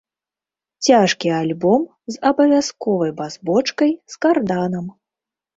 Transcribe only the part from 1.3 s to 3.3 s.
альбом з абавязковай